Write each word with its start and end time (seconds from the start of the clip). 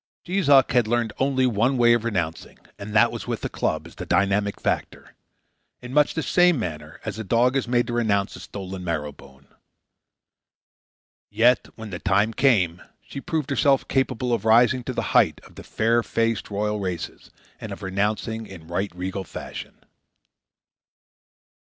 Jees 0.23 0.49
Uck 0.49 0.71
had 0.71 0.87
learned 0.87 1.13
only 1.19 1.45
one 1.45 1.77
way 1.77 1.93
of 1.93 2.03
renouncing, 2.03 2.57
and 2.79 2.95
that 2.95 3.11
was 3.11 3.27
with 3.27 3.45
a 3.45 3.49
club 3.49 3.85
as 3.85 3.93
the 3.93 4.05
dynamic 4.07 4.59
factor, 4.59 5.13
in 5.79 5.93
much 5.93 6.15
the 6.15 6.23
same 6.23 6.57
manner 6.57 6.99
as 7.05 7.19
a 7.19 7.23
dog 7.23 7.55
is 7.55 7.67
made 7.67 7.85
to 7.85 7.93
renounce 7.93 8.35
a 8.35 8.39
stolen 8.39 8.83
marrow 8.83 9.11
bone. 9.11 9.45
Yet, 11.29 11.67
when 11.75 11.91
the 11.91 11.99
time 11.99 12.33
came, 12.33 12.81
she 13.03 13.21
proved 13.21 13.51
herself 13.51 13.87
capable 13.87 14.33
of 14.33 14.43
rising 14.43 14.83
to 14.85 14.93
the 14.93 15.03
height 15.13 15.39
of 15.43 15.53
the 15.53 15.63
fair 15.63 16.01
faced 16.01 16.49
royal 16.49 16.79
races 16.79 17.29
and 17.59 17.71
of 17.71 17.83
renouncing 17.83 18.47
in 18.47 18.67
right 18.67 18.91
regal 18.95 19.23
fashion. 19.23 19.83